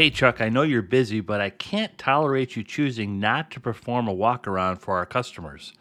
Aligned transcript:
Hey, 0.00 0.08
Chuck, 0.08 0.40
I 0.40 0.48
know 0.48 0.62
you're 0.62 0.80
busy, 0.80 1.20
but 1.20 1.42
I 1.42 1.50
can't 1.50 1.98
tolerate 1.98 2.56
you 2.56 2.64
choosing 2.64 3.20
not 3.20 3.50
to 3.50 3.60
perform 3.60 4.08
a 4.08 4.14
walk 4.14 4.48
around 4.48 4.78
for 4.78 4.96
our 4.96 5.04
customers. 5.04 5.74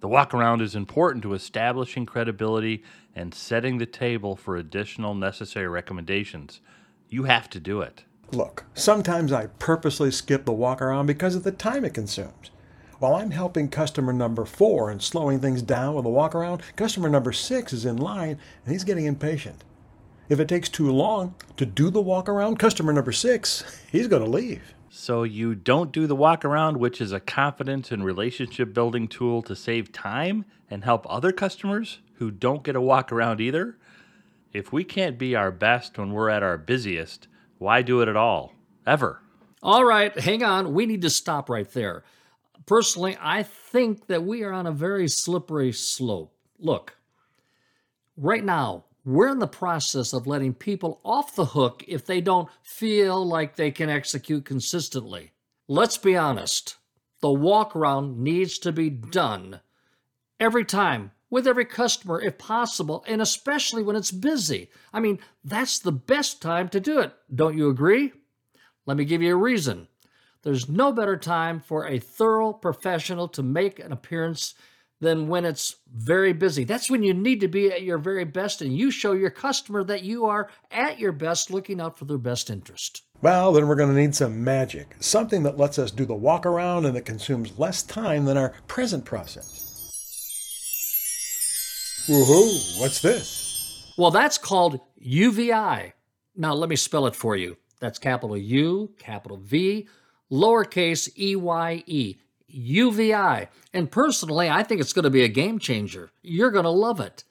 The 0.00 0.08
walk 0.08 0.34
around 0.34 0.60
is 0.60 0.74
important 0.74 1.22
to 1.22 1.34
establishing 1.34 2.04
credibility 2.04 2.82
and 3.14 3.32
setting 3.32 3.78
the 3.78 3.86
table 3.86 4.34
for 4.34 4.56
additional 4.56 5.14
necessary 5.14 5.68
recommendations. 5.68 6.60
You 7.08 7.22
have 7.30 7.48
to 7.50 7.60
do 7.60 7.80
it. 7.80 8.02
Look, 8.32 8.64
sometimes 8.74 9.30
I 9.30 9.46
purposely 9.60 10.10
skip 10.10 10.46
the 10.46 10.52
walk 10.52 10.82
around 10.82 11.06
because 11.06 11.36
of 11.36 11.44
the 11.44 11.52
time 11.52 11.84
it 11.84 11.94
consumes. 11.94 12.50
While 12.98 13.14
I'm 13.14 13.30
helping 13.30 13.68
customer 13.68 14.12
number 14.12 14.44
four 14.46 14.90
and 14.90 15.00
slowing 15.00 15.38
things 15.38 15.62
down 15.62 15.94
with 15.94 16.06
a 16.06 16.10
walk 16.10 16.34
around, 16.34 16.64
customer 16.74 17.08
number 17.08 17.30
six 17.32 17.72
is 17.72 17.84
in 17.84 17.98
line 17.98 18.36
and 18.64 18.72
he's 18.72 18.82
getting 18.82 19.04
impatient. 19.04 19.62
If 20.26 20.40
it 20.40 20.48
takes 20.48 20.70
too 20.70 20.90
long 20.90 21.34
to 21.58 21.66
do 21.66 21.90
the 21.90 22.00
walk 22.00 22.30
around, 22.30 22.58
customer 22.58 22.94
number 22.94 23.12
six, 23.12 23.80
he's 23.92 24.08
going 24.08 24.24
to 24.24 24.30
leave. 24.30 24.74
So 24.88 25.22
you 25.22 25.54
don't 25.54 25.92
do 25.92 26.06
the 26.06 26.16
walk 26.16 26.46
around, 26.46 26.78
which 26.78 27.00
is 27.00 27.12
a 27.12 27.20
confidence 27.20 27.90
and 27.90 28.02
relationship 28.02 28.72
building 28.72 29.06
tool 29.06 29.42
to 29.42 29.54
save 29.54 29.92
time 29.92 30.46
and 30.70 30.82
help 30.82 31.04
other 31.10 31.30
customers 31.30 31.98
who 32.14 32.30
don't 32.30 32.62
get 32.62 32.74
a 32.74 32.80
walk 32.80 33.12
around 33.12 33.40
either? 33.40 33.76
If 34.52 34.72
we 34.72 34.82
can't 34.82 35.18
be 35.18 35.34
our 35.34 35.50
best 35.50 35.98
when 35.98 36.12
we're 36.12 36.30
at 36.30 36.42
our 36.42 36.56
busiest, 36.56 37.28
why 37.58 37.82
do 37.82 38.00
it 38.00 38.08
at 38.08 38.16
all? 38.16 38.54
Ever. 38.86 39.20
All 39.62 39.84
right, 39.84 40.18
hang 40.18 40.42
on. 40.42 40.72
We 40.72 40.86
need 40.86 41.02
to 41.02 41.10
stop 41.10 41.50
right 41.50 41.70
there. 41.72 42.02
Personally, 42.64 43.16
I 43.20 43.42
think 43.42 44.06
that 44.06 44.24
we 44.24 44.42
are 44.42 44.52
on 44.52 44.66
a 44.66 44.72
very 44.72 45.08
slippery 45.08 45.72
slope. 45.72 46.34
Look, 46.58 46.96
right 48.16 48.44
now, 48.44 48.84
we're 49.04 49.28
in 49.28 49.38
the 49.38 49.46
process 49.46 50.12
of 50.12 50.26
letting 50.26 50.54
people 50.54 51.00
off 51.04 51.34
the 51.34 51.44
hook 51.44 51.84
if 51.86 52.06
they 52.06 52.20
don't 52.20 52.48
feel 52.62 53.24
like 53.24 53.56
they 53.56 53.70
can 53.70 53.90
execute 53.90 54.44
consistently. 54.44 55.32
Let's 55.68 55.98
be 55.98 56.16
honest, 56.16 56.76
the 57.20 57.30
walk 57.30 57.76
around 57.76 58.18
needs 58.18 58.58
to 58.60 58.72
be 58.72 58.90
done 58.90 59.60
every 60.40 60.64
time 60.64 61.12
with 61.30 61.46
every 61.46 61.64
customer 61.64 62.20
if 62.20 62.38
possible, 62.38 63.04
and 63.08 63.20
especially 63.20 63.82
when 63.82 63.96
it's 63.96 64.10
busy. 64.10 64.70
I 64.92 65.00
mean, 65.00 65.18
that's 65.42 65.78
the 65.78 65.92
best 65.92 66.40
time 66.40 66.68
to 66.70 66.80
do 66.80 67.00
it. 67.00 67.12
Don't 67.34 67.58
you 67.58 67.68
agree? 67.68 68.12
Let 68.86 68.96
me 68.96 69.04
give 69.04 69.22
you 69.22 69.34
a 69.34 69.36
reason. 69.36 69.88
There's 70.42 70.68
no 70.68 70.92
better 70.92 71.16
time 71.16 71.60
for 71.60 71.86
a 71.86 71.98
thorough 71.98 72.52
professional 72.52 73.28
to 73.28 73.42
make 73.42 73.78
an 73.78 73.92
appearance 73.92 74.54
than 75.04 75.28
when 75.28 75.44
it's 75.44 75.76
very 75.94 76.32
busy. 76.32 76.64
That's 76.64 76.90
when 76.90 77.02
you 77.02 77.14
need 77.14 77.40
to 77.40 77.48
be 77.48 77.70
at 77.70 77.82
your 77.82 77.98
very 77.98 78.24
best 78.24 78.62
and 78.62 78.76
you 78.76 78.90
show 78.90 79.12
your 79.12 79.30
customer 79.30 79.84
that 79.84 80.02
you 80.02 80.26
are 80.26 80.48
at 80.70 80.98
your 80.98 81.12
best 81.12 81.50
looking 81.50 81.80
out 81.80 81.96
for 81.98 82.06
their 82.06 82.18
best 82.18 82.50
interest. 82.50 83.02
Well, 83.22 83.52
then 83.52 83.68
we're 83.68 83.76
going 83.76 83.94
to 83.94 84.00
need 84.00 84.14
some 84.14 84.42
magic, 84.42 84.96
something 85.00 85.44
that 85.44 85.56
lets 85.56 85.78
us 85.78 85.90
do 85.90 86.04
the 86.04 86.14
walk 86.14 86.44
around 86.44 86.84
and 86.84 86.96
that 86.96 87.04
consumes 87.04 87.58
less 87.58 87.82
time 87.82 88.24
than 88.24 88.36
our 88.36 88.52
present 88.66 89.04
process. 89.04 89.60
Woohoo, 92.08 92.80
what's 92.80 93.00
this? 93.00 93.94
Well, 93.96 94.10
that's 94.10 94.36
called 94.36 94.80
UVeye. 95.06 95.92
Now, 96.36 96.52
let 96.54 96.68
me 96.68 96.76
spell 96.76 97.06
it 97.06 97.14
for 97.14 97.36
you. 97.36 97.56
That's 97.80 97.98
capital 97.98 98.36
U, 98.36 98.92
capital 98.98 99.36
V, 99.38 99.88
lowercase 100.30 101.08
e 101.18 101.36
y 101.36 101.82
e. 101.86 102.16
UVeye. 102.54 103.48
And 103.72 103.90
personally, 103.90 104.48
I 104.48 104.62
think 104.62 104.80
it's 104.80 104.92
going 104.92 105.04
to 105.04 105.10
be 105.10 105.24
a 105.24 105.28
game 105.28 105.58
changer. 105.58 106.10
You're 106.22 106.50
going 106.50 106.64
to 106.64 106.70
love 106.70 107.00
it. 107.00 107.24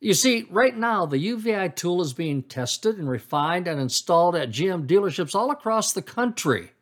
You 0.00 0.14
see, 0.14 0.46
right 0.50 0.76
now, 0.76 1.04
the 1.04 1.18
UVeye 1.18 1.76
tool 1.76 2.00
is 2.00 2.14
being 2.14 2.42
tested 2.42 2.98
and 2.98 3.08
refined 3.08 3.68
and 3.68 3.78
installed 3.78 4.34
at 4.34 4.50
GM 4.50 4.86
dealerships 4.86 5.34
all 5.34 5.50
across 5.50 5.92
the 5.92 6.02
country. 6.02 6.72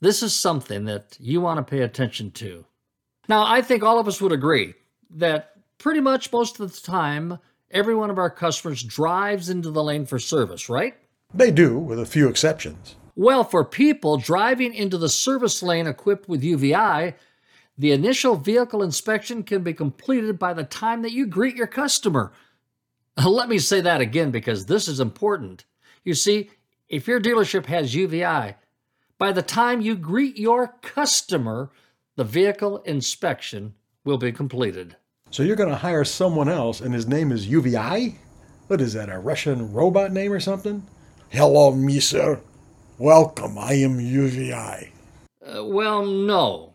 This 0.00 0.22
is 0.22 0.34
something 0.34 0.86
that 0.86 1.16
you 1.20 1.40
want 1.40 1.58
to 1.58 1.70
pay 1.70 1.82
attention 1.82 2.32
to. 2.32 2.64
Now, 3.28 3.44
I 3.46 3.62
think 3.62 3.84
all 3.84 4.00
of 4.00 4.08
us 4.08 4.20
would 4.20 4.32
agree 4.32 4.74
that 5.10 5.52
pretty 5.78 6.00
much 6.00 6.32
most 6.32 6.58
of 6.58 6.72
the 6.72 6.80
time, 6.80 7.38
every 7.70 7.94
one 7.94 8.10
of 8.10 8.18
our 8.18 8.30
customers 8.30 8.82
drives 8.82 9.48
into 9.48 9.70
the 9.70 9.84
lane 9.84 10.06
for 10.06 10.18
service, 10.18 10.68
right? 10.68 10.94
They 11.32 11.52
do, 11.52 11.78
with 11.78 12.00
a 12.00 12.06
few 12.06 12.28
exceptions. 12.28 12.96
Well, 13.16 13.44
for 13.44 13.64
people 13.64 14.16
driving 14.16 14.74
into 14.74 14.98
the 14.98 15.08
service 15.08 15.62
lane 15.62 15.86
equipped 15.86 16.28
with 16.28 16.42
UVeye, 16.42 17.14
the 17.76 17.92
initial 17.92 18.36
vehicle 18.36 18.82
inspection 18.82 19.42
can 19.42 19.62
be 19.62 19.72
completed 19.72 20.38
by 20.38 20.52
the 20.52 20.64
time 20.64 21.02
that 21.02 21.12
you 21.12 21.26
greet 21.26 21.56
your 21.56 21.66
customer. 21.66 22.32
Let 23.24 23.48
me 23.48 23.58
say 23.58 23.80
that 23.80 24.00
again 24.00 24.30
because 24.30 24.66
this 24.66 24.86
is 24.86 25.00
important. 25.00 25.64
You 26.04 26.14
see, 26.14 26.50
if 26.88 27.08
your 27.08 27.20
dealership 27.20 27.66
has 27.66 27.94
UVeye, 27.94 28.54
by 29.18 29.32
the 29.32 29.42
time 29.42 29.80
you 29.80 29.96
greet 29.96 30.38
your 30.38 30.74
customer, 30.82 31.70
the 32.16 32.24
vehicle 32.24 32.78
inspection 32.78 33.74
will 34.04 34.18
be 34.18 34.32
completed. 34.32 34.96
So 35.30 35.42
you're 35.42 35.56
going 35.56 35.68
to 35.70 35.76
hire 35.76 36.04
someone 36.04 36.48
else 36.48 36.80
and 36.80 36.92
his 36.92 37.06
name 37.06 37.30
is 37.30 37.46
UVeye? 37.46 38.14
What 38.66 38.80
is 38.80 38.94
that, 38.94 39.08
a 39.08 39.18
Russian 39.18 39.72
robot 39.72 40.12
name 40.12 40.32
or 40.32 40.40
something? 40.40 40.86
Hello, 41.28 41.72
me, 41.72 42.00
sir. 42.00 42.40
Welcome, 43.00 43.56
I 43.56 43.72
am 43.76 43.98
UVeye. 43.98 44.90
Uh, 45.42 45.64
well, 45.64 46.04
no. 46.04 46.74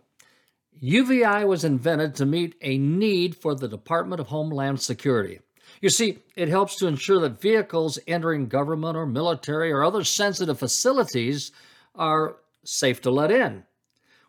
UVeye 0.82 1.46
was 1.46 1.64
invented 1.64 2.16
to 2.16 2.26
meet 2.26 2.56
a 2.64 2.80
need 2.80 3.36
for 3.36 3.54
the 3.54 3.68
Department 3.68 4.20
of 4.20 4.26
Homeland 4.26 4.82
Security. 4.82 5.40
You 5.82 5.90
see, 5.90 6.18
it 6.36 6.50
helps 6.50 6.78
to 6.78 6.88
ensure 6.88 7.20
that 7.20 7.40
vehicles 7.40 8.00
entering 8.08 8.48
government 8.48 8.98
or 8.98 9.06
military 9.06 9.72
or 9.72 9.84
other 9.84 10.04
sensitive 10.04 10.58
facilities 10.58 11.52
are 11.94 12.38
safe 12.64 13.02
to 13.02 13.12
let 13.12 13.30
in. 13.30 13.64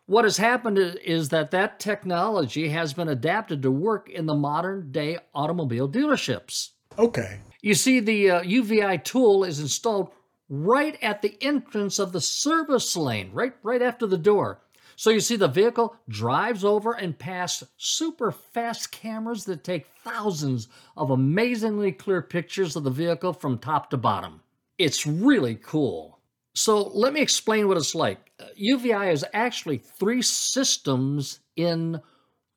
What 0.05 0.23
has 0.23 0.37
happened 0.37 0.77
is 0.77 1.29
that 1.29 1.49
that 1.49 1.79
technology 1.79 2.69
has 2.69 2.93
been 2.93 3.09
adapted 3.09 3.63
to 3.63 3.71
work 3.71 4.07
in 4.07 4.27
the 4.27 4.35
modern 4.35 4.91
day 4.91 5.17
automobile 5.33 5.89
dealerships. 5.89 6.73
Okay. 6.99 7.39
You 7.63 7.73
see, 7.73 7.99
the 7.99 8.29
uh, 8.29 8.41
UVeye 8.43 9.03
tool 9.03 9.43
is 9.43 9.59
installed 9.59 10.11
right 10.49 10.97
at 11.01 11.21
the 11.21 11.37
entrance 11.41 11.99
of 11.99 12.11
the 12.11 12.21
service 12.21 12.95
lane, 12.95 13.31
right, 13.33 13.53
right 13.63 13.81
after 13.81 14.05
the 14.05 14.17
door. 14.17 14.61
So 14.95 15.11
you 15.11 15.19
see 15.19 15.35
the 15.35 15.47
vehicle 15.47 15.95
drives 16.09 16.65
over 16.65 16.93
and 16.93 17.17
past 17.17 17.63
super 17.77 18.31
fast 18.31 18.91
cameras 18.91 19.45
that 19.45 19.63
take 19.63 19.85
thousands 20.03 20.69
of 20.95 21.11
amazingly 21.11 21.91
clear 21.91 22.21
pictures 22.21 22.75
of 22.75 22.83
the 22.83 22.89
vehicle 22.89 23.33
from 23.33 23.59
top 23.59 23.91
to 23.91 23.97
bottom. 23.97 24.41
It's 24.79 25.05
really 25.05 25.55
cool. 25.55 26.19
So 26.55 26.87
let 26.87 27.13
me 27.13 27.21
explain 27.21 27.67
what 27.67 27.77
it's 27.77 27.93
like. 27.93 28.31
Uh, 28.39 28.45
UVeye 28.59 29.11
is 29.11 29.23
actually 29.33 29.77
three 29.77 30.23
systems 30.23 31.41
in 31.55 32.01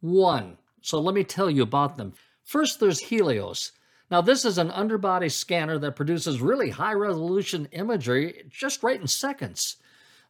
one. 0.00 0.56
So 0.80 0.98
let 0.98 1.14
me 1.14 1.24
tell 1.24 1.50
you 1.50 1.62
about 1.62 1.98
them. 1.98 2.14
First, 2.44 2.80
there's 2.80 2.98
Helios. 2.98 3.72
Now, 4.10 4.20
this 4.20 4.44
is 4.44 4.58
an 4.58 4.70
underbody 4.72 5.28
scanner 5.28 5.78
that 5.78 5.94
produces 5.94 6.40
really 6.40 6.70
high 6.70 6.94
resolution 6.94 7.68
imagery 7.72 8.44
just 8.48 8.82
right 8.82 9.00
in 9.00 9.06
seconds. 9.06 9.76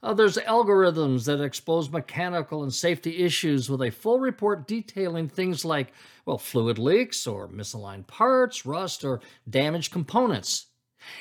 Uh, 0.02 0.14
there's 0.14 0.36
algorithms 0.36 1.26
that 1.26 1.42
expose 1.42 1.90
mechanical 1.90 2.62
and 2.62 2.72
safety 2.72 3.18
issues 3.18 3.68
with 3.68 3.82
a 3.82 3.90
full 3.90 4.18
report 4.18 4.66
detailing 4.66 5.28
things 5.28 5.64
like, 5.64 5.92
well, 6.24 6.38
fluid 6.38 6.78
leaks 6.78 7.26
or 7.26 7.48
misaligned 7.48 8.06
parts, 8.06 8.64
rust, 8.64 9.04
or 9.04 9.20
damaged 9.48 9.92
components. 9.92 10.66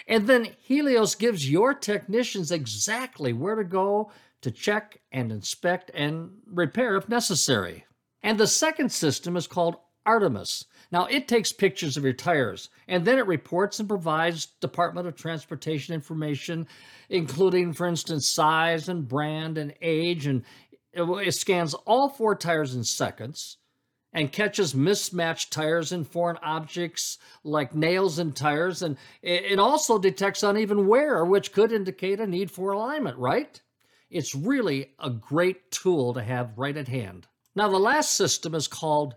And 0.08 0.28
then 0.28 0.56
Helios 0.62 1.16
gives 1.16 1.50
your 1.50 1.74
technicians 1.74 2.52
exactly 2.52 3.34
where 3.34 3.56
to 3.56 3.64
go 3.64 4.12
to 4.42 4.52
check 4.52 5.00
and 5.12 5.32
inspect 5.32 5.92
and 5.94 6.32
repair 6.46 6.96
if 6.96 7.10
necessary. 7.10 7.86
And 8.22 8.38
the 8.38 8.48
second 8.48 8.92
system 8.92 9.36
is 9.36 9.48
called 9.48 9.78
Artemis. 10.06 10.66
Now, 10.92 11.06
it 11.06 11.28
takes 11.28 11.52
pictures 11.52 11.98
of 11.98 12.04
your 12.04 12.14
tires 12.14 12.70
and 12.88 13.06
then 13.06 13.18
it 13.18 13.28
reports 13.28 13.80
and 13.80 13.88
provides 13.88 14.48
Department 14.60 15.08
of 15.08 15.16
Transportation 15.16 15.94
information, 15.94 16.68
including, 17.10 17.74
for 17.74 17.88
instance, 17.88 18.28
size 18.28 18.90
and 18.90 19.08
brand 19.08 19.58
and 19.58 19.74
age. 19.82 20.26
And 20.26 20.44
it 20.94 21.36
scans 21.36 21.74
all 21.74 22.10
four 22.10 22.36
tires 22.36 22.76
in 22.76 22.84
seconds 22.84 23.58
and 24.12 24.32
catches 24.32 24.74
mismatched 24.74 25.54
tires 25.54 25.92
and 25.92 26.08
foreign 26.08 26.38
objects 26.42 27.20
like 27.44 27.76
nails 27.76 28.18
in 28.18 28.32
tires. 28.32 28.82
And 28.82 28.98
it 29.22 29.60
also 29.60 30.00
detects 30.00 30.42
uneven 30.42 30.88
wear, 30.88 31.24
which 31.24 31.52
could 31.52 31.72
indicate 31.72 32.20
a 32.20 32.26
need 32.26 32.50
for 32.50 32.72
alignment, 32.72 33.18
right? 33.20 33.62
It's 34.10 34.34
really 34.34 34.96
a 34.98 35.12
great 35.12 35.70
tool 35.70 36.16
to 36.16 36.24
have 36.24 36.58
right 36.58 36.76
at 36.76 36.88
hand. 36.88 37.28
Now, 37.56 37.70
the 37.70 37.78
last 37.78 38.16
system 38.16 38.56
is 38.56 38.68
called 38.68 39.14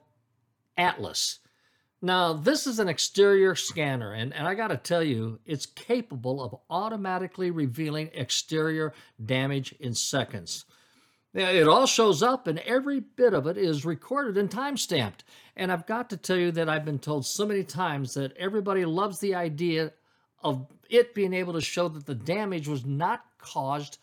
Atlas. 0.76 1.38
Now, 2.04 2.32
this 2.32 2.66
is 2.66 2.80
an 2.80 2.88
exterior 2.88 3.54
scanner, 3.54 4.12
and, 4.12 4.34
and 4.34 4.46
I 4.48 4.54
got 4.54 4.68
to 4.68 4.76
tell 4.76 5.04
you, 5.04 5.38
it's 5.46 5.66
capable 5.66 6.42
of 6.42 6.56
automatically 6.68 7.52
revealing 7.52 8.10
exterior 8.12 8.92
damage 9.24 9.72
in 9.78 9.94
seconds. 9.94 10.64
It 11.32 11.68
all 11.68 11.86
shows 11.86 12.22
up, 12.22 12.46
and 12.46 12.58
every 12.60 13.00
bit 13.00 13.32
of 13.32 13.46
it 13.46 13.56
is 13.56 13.84
recorded 13.84 14.36
and 14.36 14.50
time 14.50 14.76
stamped. 14.76 15.24
And 15.56 15.70
I've 15.72 15.86
got 15.86 16.10
to 16.10 16.16
tell 16.16 16.36
you 16.36 16.50
that 16.52 16.68
I've 16.68 16.84
been 16.84 16.98
told 16.98 17.24
so 17.24 17.46
many 17.46 17.62
times 17.62 18.14
that 18.14 18.36
everybody 18.36 18.84
loves 18.84 19.18
the 19.20 19.34
idea 19.34 19.92
of 20.42 20.66
it 20.90 21.14
being 21.14 21.32
able 21.32 21.52
to 21.54 21.60
show 21.60 21.88
that 21.88 22.04
the 22.04 22.14
damage 22.14 22.68
was 22.68 22.84
not 22.84 23.24
caused 23.38 23.98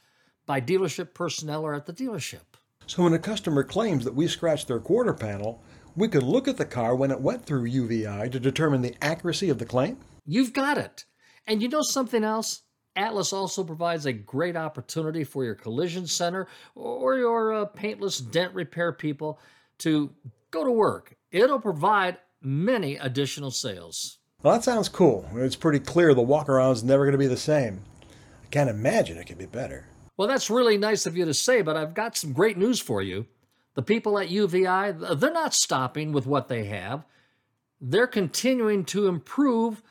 by 0.46 0.60
dealership 0.60 1.14
personnel 1.14 1.64
or 1.64 1.76
at 1.76 1.86
the 1.86 1.94
dealership. 1.94 2.40
So 2.88 3.04
when 3.04 3.14
a 3.14 3.20
customer 3.20 3.64
claims 3.64 4.04
that 4.06 4.16
we 4.16 4.28
scratched 4.28 4.68
their 4.68 4.80
quarter 4.80 5.14
panel, 5.14 5.62
we 5.96 6.08
could 6.08 6.24
look 6.24 6.48
at 6.48 6.58
the 6.58 6.66
car 6.66 6.96
when 6.96 7.12
it 7.12 7.22
went 7.22 7.46
through 7.46 7.70
UVeye 7.70 8.32
to 8.32 8.40
determine 8.40 8.82
the 8.82 8.96
accuracy 9.02 9.50
of 9.50 9.60
the 9.60 9.66
claim? 9.66 9.98
You've 10.26 10.54
got 10.54 10.78
it. 10.78 11.06
And 11.48 11.62
you 11.62 11.70
know 11.70 11.82
something 11.82 12.24
else? 12.24 12.62
Atlas 12.96 13.34
also 13.34 13.64
provides 13.64 14.06
a 14.06 14.14
great 14.14 14.56
opportunity 14.56 15.24
for 15.24 15.44
your 15.44 15.56
collision 15.56 16.06
center 16.06 16.48
or 16.76 17.18
your 17.18 17.54
uh, 17.54 17.66
paintless 17.66 18.20
dent 18.20 18.54
repair 18.54 18.92
people 18.92 19.40
to 19.80 20.12
go 20.52 20.64
to 20.64 20.72
work. 20.72 21.16
It'll 21.32 21.60
provide 21.60 22.18
many 22.42 22.98
additional 22.98 23.52
sales. 23.52 24.20
Well, 24.42 24.54
that 24.54 24.64
sounds 24.64 24.90
cool. 24.90 25.28
It's 25.36 25.56
pretty 25.56 25.80
clear 25.80 26.14
the 26.14 26.22
walk 26.22 26.50
around's 26.50 26.84
never 26.84 27.06
going 27.06 27.14
to 27.14 27.18
be 27.18 27.28
the 27.28 27.38
same. 27.38 27.82
I 28.44 28.48
can't 28.48 28.70
imagine 28.70 29.18
it 29.18 29.26
could 29.26 29.38
be 29.38 29.46
better. 29.46 29.86
Well, 30.18 30.28
that's 30.28 30.50
really 30.50 30.78
nice 30.78 31.06
of 31.06 31.16
you 31.16 31.26
to 31.26 31.34
say, 31.34 31.62
but 31.62 31.78
I've 31.78 31.94
got 31.94 32.18
some 32.18 32.34
great 32.34 32.58
news 32.58 32.80
for 32.80 33.02
you. 33.02 33.26
The 33.80 33.84
people 33.84 34.20
at 34.20 34.28
UVeye, 34.28 35.22
they're 35.22 35.32
not 35.32 35.54
stopping 35.54 36.12
with 36.12 36.26
what 36.26 36.50
they 36.50 36.66
have. 36.66 37.06
They're 37.80 38.08
continuing 38.08 38.84
to 38.88 39.08
improve 39.08 39.82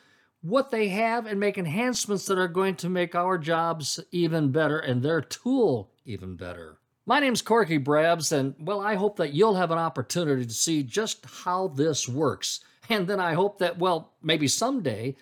what 0.43 0.71
they 0.71 0.89
have 0.89 1.25
and 1.25 1.41
make 1.41 1.57
enhancements 1.57 2.27
that 2.27 2.37
are 2.37 2.49
going 2.49 2.77
to 2.77 2.91
make 2.91 3.15
our 3.15 3.39
jobs 3.39 3.99
even 4.13 4.53
better 4.53 4.79
and 4.79 5.03
their 5.03 5.23
tool 5.23 5.91
even 6.05 6.37
better. 6.37 6.77
My 7.07 7.19
name's 7.19 7.41
Corky 7.41 7.79
Brabbs, 7.79 8.31
and 8.31 8.55
well, 8.59 8.83
I 8.83 8.95
hope 8.95 9.17
that 9.17 9.33
you'll 9.33 9.57
have 9.57 9.71
an 9.71 9.79
opportunity 9.79 10.45
to 10.45 10.53
see 10.53 10.83
just 10.83 11.25
how 11.25 11.69
this 11.69 12.07
works. 12.07 12.61
And 12.91 13.09
then 13.09 13.21
I 13.21 13.33
hope 13.33 13.59
that, 13.61 13.79
well, 13.79 14.13
maybe 14.23 14.49
someday 14.49 15.17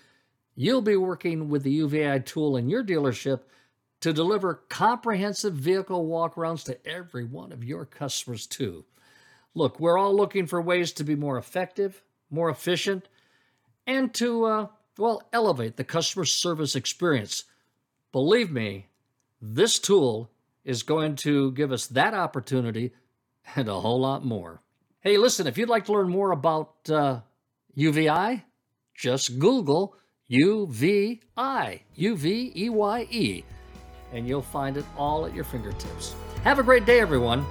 you'll 0.57 0.83
be 0.83 0.97
working 0.97 1.49
with 1.49 1.63
the 1.63 1.83
UVeye 1.83 2.27
tool 2.27 2.57
in 2.57 2.69
your 2.69 2.83
dealership 2.83 3.43
to 4.01 4.13
deliver 4.13 4.63
comprehensive 4.69 5.55
vehicle 5.55 6.07
walkarounds 6.07 6.65
to 6.65 6.87
every 6.87 7.25
one 7.25 7.53
of 7.53 7.65
your 7.65 7.85
customers, 7.85 8.47
too. 8.47 8.85
Look, 9.55 9.81
we're 9.81 9.99
all 9.99 10.15
looking 10.15 10.47
for 10.47 10.61
ways 10.61 10.93
to 10.93 11.05
be 11.05 11.15
more 11.15 11.39
effective, 11.39 12.03
more 12.31 12.51
efficient, 12.51 13.09
and 13.87 14.13
to, 14.15 14.45
uh, 14.45 14.67
well, 14.99 15.23
elevate 15.33 15.77
the 15.77 15.85
customer 15.85 16.25
service 16.25 16.77
experience. 16.77 17.45
Believe 18.13 18.51
me, 18.51 18.87
this 19.41 19.79
tool 19.79 20.31
is 20.65 20.83
going 20.83 21.17
to 21.17 21.53
give 21.53 21.73
us 21.73 21.87
that 21.87 22.13
opportunity 22.13 22.93
and 23.55 23.69
a 23.69 23.81
whole 23.81 24.01
lot 24.01 24.25
more. 24.25 24.61
Hey, 25.01 25.17
listen, 25.17 25.47
if 25.47 25.57
you'd 25.57 25.69
like 25.69 25.85
to 25.87 25.93
learn 25.93 26.09
more 26.09 26.33
about 26.33 26.75
uh, 26.91 27.21
UVeye, 27.77 28.43
just 28.95 29.39
Google 29.39 29.95
UVeye, 30.31 31.81
U 31.95 32.17
V 32.17 32.53
E 32.57 32.69
Y 32.69 33.07
E, 33.11 33.45
and 34.13 34.27
you'll 34.27 34.43
find 34.43 34.77
it 34.77 34.85
all 34.97 35.27
at 35.27 35.35
your 35.35 35.45
fingertips. 35.45 36.15
Have 36.45 36.59
a 36.59 36.63
great 36.63 36.85
day, 36.87 37.01
everyone. 37.01 37.45